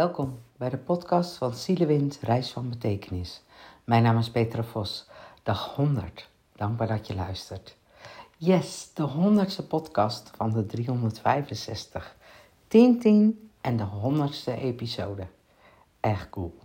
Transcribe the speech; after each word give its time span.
Welkom 0.00 0.38
bij 0.56 0.70
de 0.70 0.76
podcast 0.76 1.36
van 1.36 1.54
Zielewind 1.54 2.18
Reis 2.22 2.50
van 2.52 2.68
Betekenis. 2.68 3.42
Mijn 3.84 4.02
naam 4.02 4.18
is 4.18 4.30
Petra 4.30 4.62
Vos, 4.62 5.08
dag 5.42 5.74
100. 5.74 6.28
Dankbaar 6.56 6.86
dat 6.86 7.06
je 7.06 7.14
luistert. 7.14 7.76
Yes, 8.36 8.90
de 8.94 9.08
100ste 9.08 9.66
podcast 9.68 10.30
van 10.36 10.50
de 10.50 10.66
365. 10.66 12.16
10, 12.68 12.98
10 12.98 13.50
en 13.60 13.76
de 13.76 13.84
100ste 13.84 14.60
episode. 14.60 15.26
Echt 16.00 16.30
cool. 16.30 16.58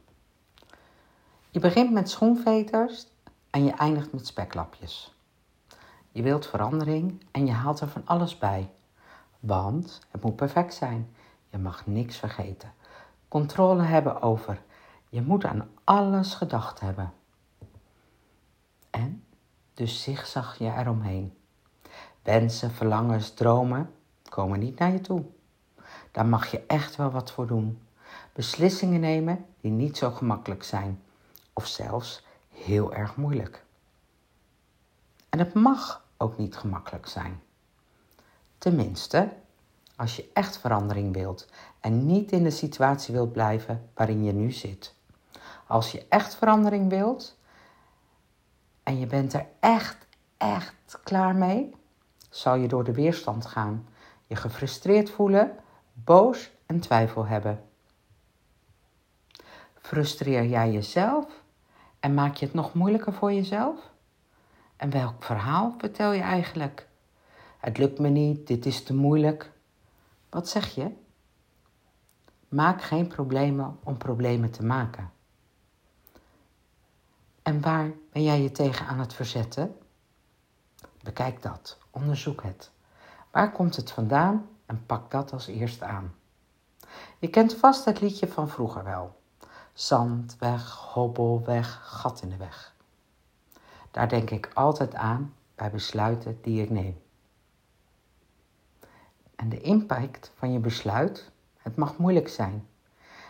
Je 1.49 1.59
begint 1.59 1.91
met 1.91 2.09
schoenveters 2.09 3.07
en 3.49 3.65
je 3.65 3.71
eindigt 3.71 4.13
met 4.13 4.27
speklapjes. 4.27 5.13
Je 6.11 6.21
wilt 6.21 6.47
verandering 6.47 7.25
en 7.31 7.45
je 7.45 7.53
haalt 7.53 7.79
er 7.79 7.89
van 7.89 8.05
alles 8.05 8.37
bij. 8.37 8.69
Want 9.39 9.99
het 10.09 10.23
moet 10.23 10.35
perfect 10.35 10.73
zijn. 10.73 11.09
Je 11.49 11.57
mag 11.57 11.85
niks 11.85 12.17
vergeten 12.17 12.73
controle 13.27 13.83
hebben 13.83 14.21
over. 14.21 14.61
Je 15.09 15.21
moet 15.21 15.45
aan 15.45 15.69
alles 15.83 16.33
gedacht 16.33 16.79
hebben. 16.79 17.13
En 18.89 19.23
dus 19.73 20.03
zigzag 20.03 20.57
je 20.57 20.73
eromheen. 20.77 21.37
Wensen, 22.23 22.71
verlangens, 22.71 23.33
dromen 23.33 23.91
komen 24.29 24.59
niet 24.59 24.79
naar 24.79 24.91
je 24.91 25.01
toe. 25.01 25.25
Daar 26.11 26.25
mag 26.25 26.51
je 26.51 26.63
echt 26.67 26.95
wel 26.95 27.11
wat 27.11 27.31
voor 27.31 27.47
doen. 27.47 27.81
Beslissingen 28.33 28.99
nemen 28.99 29.45
die 29.61 29.71
niet 29.71 29.97
zo 29.97 30.11
gemakkelijk 30.11 30.63
zijn, 30.63 31.01
of 31.53 31.67
zelfs 31.67 32.25
heel 32.49 32.93
erg 32.93 33.15
moeilijk. 33.15 33.65
En 35.29 35.39
het 35.39 35.53
mag 35.53 36.05
ook 36.17 36.37
niet 36.37 36.55
gemakkelijk 36.55 37.07
zijn. 37.07 37.41
Tenminste, 38.57 39.33
als 39.95 40.15
je 40.15 40.29
echt 40.33 40.57
verandering 40.57 41.13
wilt 41.13 41.47
en 41.79 42.05
niet 42.05 42.31
in 42.31 42.43
de 42.43 42.49
situatie 42.49 43.13
wilt 43.13 43.31
blijven 43.31 43.89
waarin 43.93 44.23
je 44.23 44.33
nu 44.33 44.51
zit. 44.51 44.95
Als 45.67 45.91
je 45.91 46.05
echt 46.09 46.35
verandering 46.35 46.89
wilt 46.89 47.37
en 48.83 48.99
je 48.99 49.05
bent 49.05 49.33
er 49.33 49.45
echt, 49.59 49.97
echt 50.37 50.99
klaar 51.03 51.35
mee, 51.35 51.75
zal 52.29 52.55
je 52.55 52.67
door 52.67 52.83
de 52.83 52.93
weerstand 52.93 53.45
gaan, 53.45 53.87
je 54.27 54.35
gefrustreerd 54.35 55.09
voelen, 55.09 55.55
boos 55.93 56.51
en 56.65 56.79
twijfel 56.79 57.25
hebben. 57.25 57.63
Frustreer 59.81 60.45
jij 60.45 60.71
jezelf 60.71 61.43
en 61.99 62.13
maak 62.13 62.35
je 62.35 62.45
het 62.45 62.53
nog 62.53 62.73
moeilijker 62.73 63.13
voor 63.13 63.33
jezelf? 63.33 63.79
En 64.75 64.89
welk 64.89 65.23
verhaal 65.23 65.75
vertel 65.77 66.11
je 66.11 66.21
eigenlijk? 66.21 66.87
Het 67.59 67.77
lukt 67.77 67.99
me 67.99 68.09
niet, 68.09 68.47
dit 68.47 68.65
is 68.65 68.83
te 68.83 68.93
moeilijk. 68.93 69.51
Wat 70.35 70.49
zeg 70.49 70.75
je? 70.75 70.91
Maak 72.47 72.81
geen 72.81 73.07
problemen 73.07 73.79
om 73.83 73.97
problemen 73.97 74.51
te 74.51 74.63
maken. 74.63 75.11
En 77.41 77.61
waar 77.61 77.91
ben 78.11 78.23
jij 78.23 78.41
je 78.41 78.51
tegen 78.51 78.87
aan 78.87 78.99
het 78.99 79.13
verzetten? 79.13 79.77
Bekijk 81.03 81.41
dat, 81.41 81.77
onderzoek 81.89 82.43
het. 82.43 82.71
Waar 83.31 83.51
komt 83.51 83.75
het 83.75 83.91
vandaan 83.91 84.49
en 84.65 84.85
pak 84.85 85.11
dat 85.11 85.33
als 85.33 85.47
eerste 85.47 85.85
aan. 85.85 86.15
Je 87.19 87.27
kent 87.27 87.53
vast 87.53 87.85
het 87.85 88.01
liedje 88.01 88.27
van 88.27 88.49
vroeger 88.49 88.83
wel. 88.83 89.21
Zand 89.73 90.35
weg, 90.39 90.71
hobbel 90.71 91.43
weg, 91.45 91.79
gat 91.83 92.21
in 92.21 92.29
de 92.29 92.37
weg. 92.37 92.75
Daar 93.91 94.09
denk 94.09 94.29
ik 94.29 94.51
altijd 94.53 94.95
aan 94.95 95.33
bij 95.55 95.71
besluiten 95.71 96.39
die 96.41 96.61
ik 96.61 96.69
neem 96.69 97.03
en 99.45 99.51
de 99.51 99.61
impact 99.61 100.31
van 100.35 100.51
je 100.51 100.59
besluit. 100.59 101.31
Het 101.57 101.75
mag 101.75 101.97
moeilijk 101.97 102.27
zijn. 102.27 102.67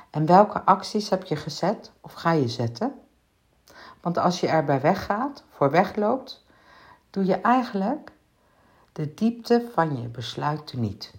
En 0.09 0.25
welke 0.25 0.61
acties 0.61 1.09
heb 1.09 1.23
je 1.23 1.35
gezet 1.35 1.91
of 2.02 2.13
ga 2.13 2.31
je 2.31 2.47
zetten? 2.47 2.94
Want 4.02 4.17
als 4.17 4.39
je 4.39 4.47
erbij 4.47 4.81
weggaat, 4.81 5.44
voor 5.49 5.72
wegloopt, 5.72 6.45
doe 7.09 7.25
je 7.25 7.35
eigenlijk 7.35 8.12
de 8.91 9.13
diepte 9.13 9.69
van 9.73 10.01
je 10.01 10.07
besluit 10.07 10.73
niet. 10.73 11.13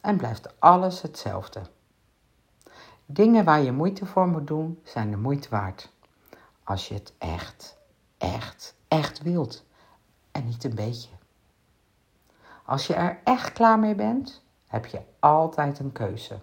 En 0.00 0.16
blijft 0.16 0.60
alles 0.60 1.02
hetzelfde. 1.02 1.62
Dingen 3.06 3.44
waar 3.44 3.62
je 3.62 3.72
moeite 3.72 4.06
voor 4.06 4.28
moet 4.28 4.46
doen, 4.46 4.80
zijn 4.84 5.10
de 5.10 5.16
moeite 5.16 5.48
waard. 5.48 5.92
Als 6.64 6.88
je 6.88 6.94
het 6.94 7.12
echt, 7.18 7.76
echt, 8.18 8.74
echt 8.88 9.22
wilt. 9.22 9.64
En 10.30 10.44
niet 10.44 10.64
een 10.64 10.74
beetje. 10.74 11.15
Als 12.66 12.86
je 12.86 12.94
er 12.94 13.20
echt 13.24 13.52
klaar 13.52 13.78
mee 13.78 13.94
bent, 13.94 14.42
heb 14.66 14.86
je 14.86 15.00
altijd 15.18 15.78
een 15.78 15.92
keuze. 15.92 16.38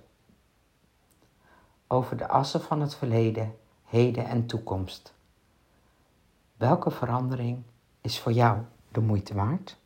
Over 1.87 2.17
de 2.17 2.27
assen 2.27 2.61
van 2.61 2.81
het 2.81 2.95
verleden, 2.95 3.55
heden 3.83 4.25
en 4.25 4.45
toekomst. 4.45 5.13
Welke 6.57 6.91
verandering 6.91 7.63
is 8.01 8.19
voor 8.19 8.31
jou 8.31 8.61
de 8.91 8.99
moeite 8.99 9.33
waard? 9.33 9.77